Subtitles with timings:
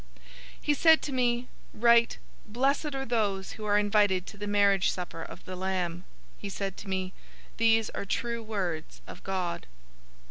[0.21, 0.29] 019:009
[0.63, 2.17] He said to me, "Write,
[2.47, 6.05] 'Blessed are those who are invited to the marriage supper of the Lamb.'"
[6.39, 7.13] He said to me,
[7.57, 9.67] "These are true words of God."